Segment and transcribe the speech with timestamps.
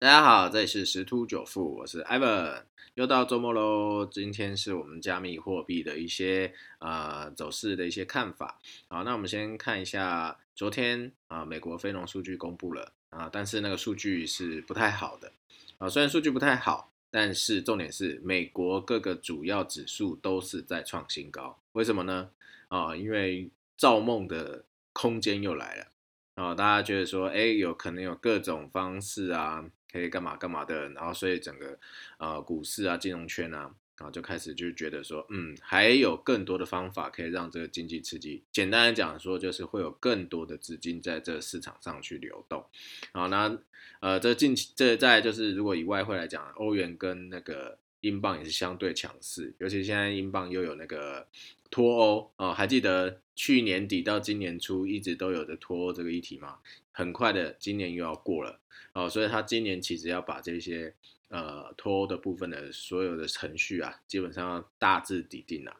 [0.00, 4.04] 大家好，这里是十突九富，我是 Ivan，又到周末喽。
[4.04, 8.60] 今天是我们加密货币的一些呃走势的一些看法。
[8.88, 15.32] 好，那我们先看一下昨天啊，美国非农数据公布了啊，但是那个数据是不太好的
[15.78, 15.88] 啊。
[15.88, 21.58] 虽然数据不太好，但是重点是美国各个主要指数都是在创新高。
[21.72, 22.30] 为什么呢？
[22.68, 23.48] 啊，因为
[23.78, 25.86] 造梦的空间又来了
[26.34, 26.54] 啊！
[26.54, 29.64] 大家觉得说，哎，有可能有各种方式啊。
[29.92, 31.78] 可以干嘛干嘛的，然后所以整个
[32.18, 38.42] 呃股市啊、金融圈啊，然后就开始就觉得说，嗯，还有更多的方法可以让这个经济刺激。
[38.50, 42.66] 简单的讲说，就是会有更多的资金在这个市场上去流动。
[43.12, 43.56] 好，那
[44.00, 51.28] 呃，这近期这在就是如果以外汇来讲，欧元跟那个英镑也是相对强势，尤其现在英镑又有那个
[51.70, 56.58] 脱欧哦，还记得去年底到今年初一直都有的脱欧这个议题嘛？
[56.92, 58.60] 很快的，今年又要过了
[58.92, 60.94] 哦，所以他今年其实要把这些
[61.28, 65.76] 呃脱欧的部分的所有的程序啊，基本上要大致拟定了。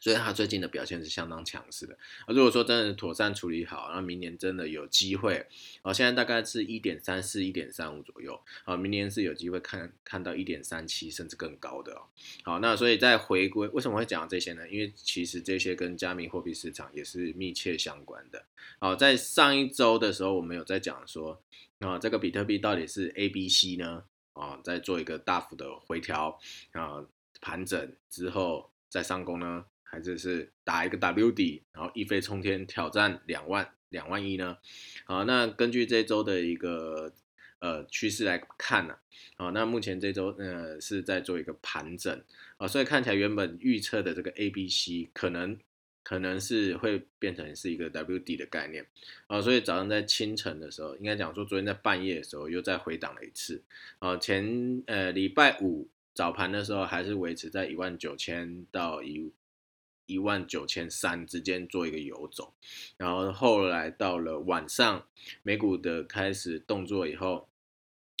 [0.00, 2.32] 所以它最近的表现是相当强势的啊。
[2.34, 5.46] 如果说真的妥善处理好，那明年真的有机会
[5.82, 5.92] 啊。
[5.92, 12.02] 现在大概是一点三四、一点三五左右啊，明年是有机会看看到一点三七甚至更高的哦。
[12.42, 14.68] 好，那所以在回归，为什么会讲这些呢？
[14.68, 18.44] 因为其实这些跟加密货币市场也是密切相关的。
[18.78, 21.42] 好，在上一周的时候，我们有在讲说
[21.80, 24.04] 啊，这个比特币到底是 A、B、C 呢？
[24.32, 26.38] 啊，在做一个大幅的回调
[26.72, 27.04] 啊，
[27.42, 29.66] 盘整之后再上攻呢？
[29.90, 34.56] 还是是打一个 W 底，然后一飞冲天挑战两万两万一呢？
[35.04, 37.12] 好，那根据这周的一个
[37.58, 38.96] 呃趋势来看呢，
[39.36, 42.22] 啊，那目前这周呃是在做一个盘整
[42.56, 45.58] 啊，所以看起来原本预测的这个 A、B、C 可能
[46.04, 48.86] 可能是会变成是一个 W 底的概念
[49.26, 53.60] 啊，所以早上在清晨的时候，应该讲说昨天在半夜的时候又再回档了一次
[53.98, 59.32] 啊，前呃礼拜五早盘的时候还是维持在一万九千到一。
[60.10, 62.52] 一万九千三之间做一个游走，
[62.96, 65.06] 然后后来到了晚上，
[65.42, 67.48] 美股的开始动作以后，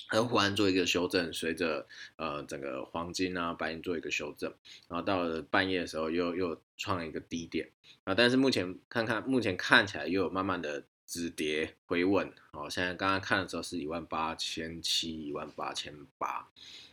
[0.08, 4.54] 很忽然做一个修正，随着呃整个黄金啊白银做一个修正，
[4.88, 7.70] 然后到了半夜的时候又又创了一个低点。
[8.04, 16.48] 啊，但是目前看看目前看起来又有慢慢的止跌回稳，哦，现在刚刚看的时候是一万八千七一万八千八，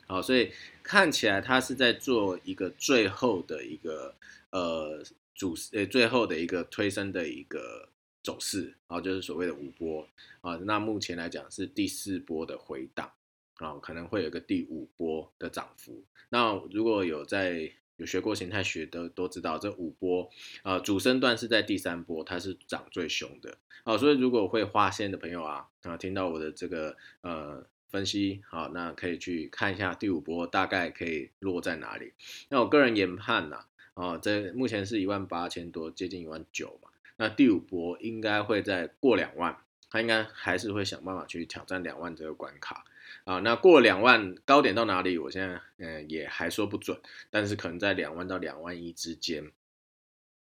[0.08, 0.52] 好，所以
[0.84, 4.16] 看起来它是在做一个最后的一个。
[4.50, 5.04] 呃，
[5.36, 7.90] 主呃最后的一个推升的一个
[8.24, 10.08] 走势，然后就是所谓的五波
[10.40, 10.56] 啊。
[10.64, 13.12] 那目前来讲是第四波的回档
[13.56, 16.02] 啊，可能会有个第五波的涨幅。
[16.30, 20.30] 那如果有在有学过形态学的都知道，这五波
[20.64, 23.98] 啊主升段是在第三波，它是涨最凶的啊。
[23.98, 32.14] 所以如果会画线的朋友啊啊，听到我的这个呃分析好，那可以去看一下第五波大概可以落在哪里。
[32.50, 33.66] 那我个人研判呐。
[34.00, 36.90] 哦，这目前是一万八千多，接近一万九嘛。
[37.16, 39.58] 那第五波应该会在过两万，
[39.90, 42.84] 它应该还是会想办法去挑战两万这个关卡
[43.24, 43.40] 啊。
[43.40, 45.18] 那过两万高点到哪里？
[45.18, 47.00] 我现在嗯也还说不准，
[47.30, 49.52] 但是可能在两万到两万一之间。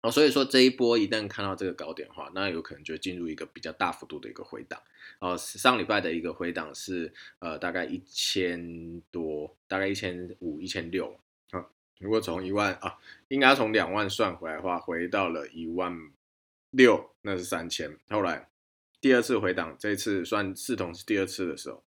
[0.02, 4.82] 哦，所以说这一波一旦看到这个高点的话，那有可能就进入一个比较大幅度的一个回档。
[5.20, 11.20] 哦，上礼拜的一个回档是呃大概一千多，大概一千五、一千六。
[12.00, 15.94] 如果从一万啊，应该从两万算回来的话，回到了一万
[16.70, 17.98] 六，那是三千。
[18.10, 18.48] 后来
[19.02, 21.84] 第二次回档，这次算四同是第二次的时候，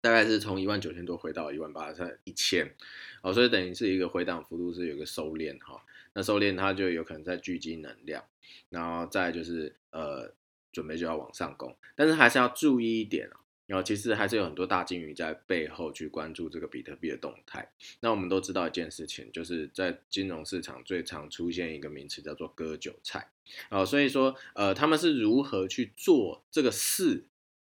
[0.00, 2.74] 大概是从一万九千多回到一万八，千一千。
[3.22, 5.84] 哦，所以等于是一个回档幅度是有个收敛哈。
[6.12, 8.24] 那收敛它就有可能在聚集能量，
[8.68, 10.32] 然后再就是呃
[10.72, 13.40] 准备就要往上攻，但是还是要注意一点啊。
[13.68, 17.70] 然后其实还是有很多大金鱼在背后去关注这个比特币的动态。
[18.00, 23.30] 那我们都知道一件事情，就是在金融市场最常出现一个名词叫做割韭菜。
[23.68, 27.26] 哦，所以说，呃，他们是如何去做这个事，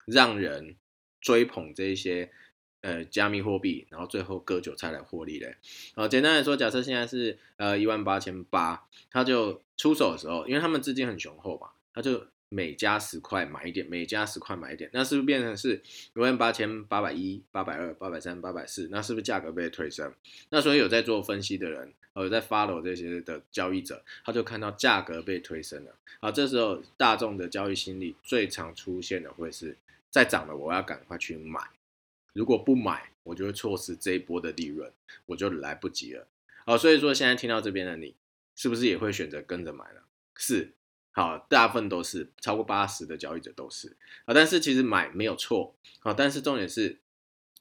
[0.06, 0.76] 让人
[1.20, 2.32] 追捧这些
[2.80, 5.56] 呃加密货币，然后最后割韭菜来获利嘞？
[5.94, 12.31] 哦，简单来说，假设现在是呃一万八千八，他就出手的时候，因为他们资金很雄厚嘛，他就。
[12.52, 15.80] 每加十块买一点，每加十块买一点，那是不是变成是
[16.14, 18.88] 一万八千八百一、八百二、八百三、八百四？
[18.90, 20.12] 那是不是价格被推升？
[20.50, 25.94] 那所以有在做分析的人，呃，在 follow 这些的交易者，他就看到价格被推升了。
[26.20, 29.74] 好，这时候大众的交易心理最常出现的会是
[30.10, 31.60] 再涨了，我要赶快去买。
[32.34, 34.92] 如果不买，我就会错失这一波的利润，
[35.24, 36.28] 我就来不及了。
[36.66, 38.14] 好，所以说现在听到这边的你，
[38.54, 40.00] 是不是也会选择跟着买呢？
[40.36, 40.72] 是。
[41.14, 47.00] 好，大部分都是超过八十的交易者都是啊，但是其实买没有错啊，但是重点是，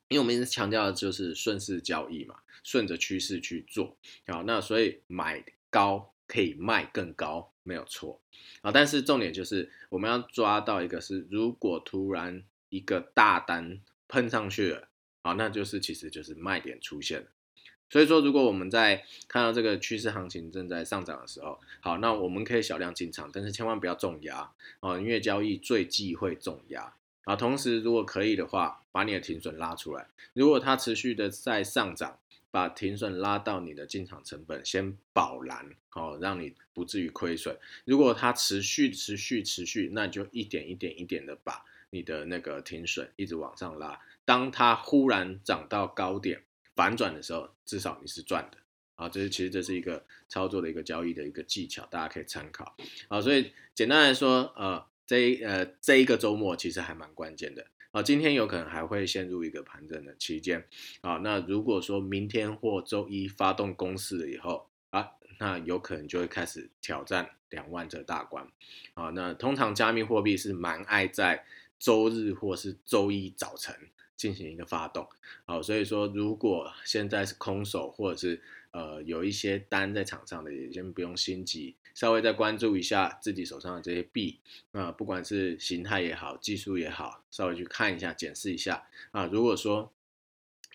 [0.07, 8.21] 因为我们一直强调的就是顺势交易嘛，顺着趋势去做好，那所以买高可以卖更高没有错
[8.61, 14.87] 啊，但是重点就是我们要抓到一个是，如果突然一个大单喷上去了
[15.23, 17.27] 啊，那就是其实就是卖点出现了。
[17.91, 24.49] 所以说，如果我们在看到这个趋势行情正在上涨的时候，好，那我们可以小量进场，但是千万不要重压
[24.79, 26.93] 哦，因为交易最忌讳重压
[27.25, 27.35] 啊。
[27.35, 30.07] 同时，如果可以的话，把你的停损拉出来。
[30.31, 32.17] 如果它持续的在上涨，
[32.49, 37.57] 把停损拉到你的进场成本，先保蓝哦，让你不至于亏损。
[37.83, 43.99] 如果它持续、持续、持续，那你就一点一点、一点的把你的那个停损一直往上拉。
[44.23, 46.41] 当它忽然涨到高点。
[46.75, 48.57] 反转的时候，至少你是赚的
[48.95, 49.09] 啊！
[49.09, 52.75] 这是其实这是一个操作的一个交易的一个技巧，大家可以参考
[53.07, 53.19] 啊。
[53.19, 58.01] 所以简单来说，呃，这呃这一个周末其实还蛮关键的啊。
[58.01, 60.65] 今天有可能还会陷入一个盘整的期间
[61.01, 61.17] 啊。
[61.17, 68.47] 那如果说明天或周一发动攻势了以后啊，那有可能就会开始挑战两万这大关
[68.93, 69.09] 啊。
[69.09, 71.45] 那通常加密货币是蛮爱在
[71.79, 73.75] 周日或是周一早晨。
[74.21, 75.09] 进行一个发动，
[75.45, 78.39] 好，所以说如果现在是空手，或者是
[78.69, 84.39] 呃有一些单在场上的，也先不用心急，稍微再关注一下自己手上的这些币，
[84.73, 89.25] 啊，不管是形态也好，技术也好，稍微去看一下，检视一下啊。
[89.25, 89.91] 如果说，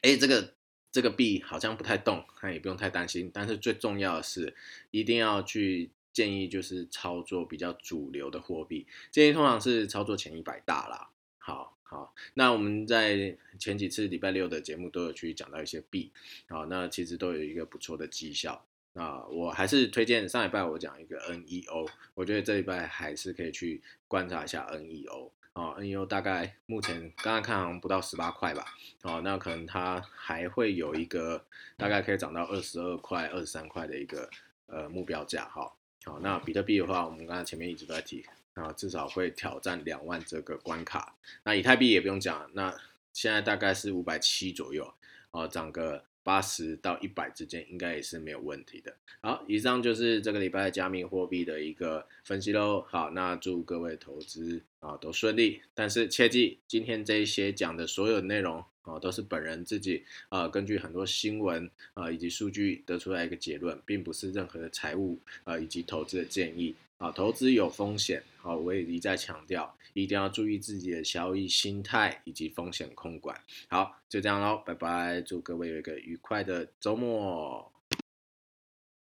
[0.02, 0.54] 哎，这个
[0.90, 3.30] 这个币好像不太动，那也不用太担心。
[3.32, 4.56] 但是最重要的是，
[4.90, 11.10] 一定要去建议就是操作比较主流的货币，建议通常是操作前一百大啦。
[11.38, 11.75] 好。
[11.88, 16.10] 好，那我们在前几次礼拜六的节目都有去讲到一些币，
[16.48, 18.66] 好，那其实都有一个不错的绩效。
[18.92, 25.30] 那我还是推荐上礼拜我讲一个 NEO，我觉得这礼拜还是可以去观察一下 NEO。
[25.52, 28.66] 哦，NEO 大概目前刚刚看好像不到十八块吧，
[29.02, 31.46] 哦，那可能它还会有一个
[31.76, 34.28] 大概可以涨到二十二块、二十三块的一个
[34.66, 35.44] 呃目标价。
[35.44, 35.72] 哈，
[36.04, 38.24] 好，那比特币的话，我们刚才前面一直都在提。
[38.56, 41.14] 啊，至少会挑战两万这个关卡。
[41.44, 42.74] 那以太币也不用讲，那
[43.12, 44.94] 现在大概是五百七左右，
[45.30, 48.96] 哦，涨个八十到一百之间，应该也是没有问题的。
[49.20, 52.82] 好，以上就是这个礼拜加密货币的一个分析喽。
[52.88, 55.60] 好，那祝各位投资啊都顺利。
[55.74, 66.74] 但是切记，今天这一些讲的所有内容啊，都是本人自己啊根据很多新闻啊以及数据得出来一个结论，并不是任何的财务啊以及投资的建议。
[66.98, 73.38] 啊，投资有风险，好，我也一再强调，一定要注意自己的交易心态以及风险控管。
[73.68, 77.70] 好，就这样喽，拜拜，祝各位有一个愉快的周末。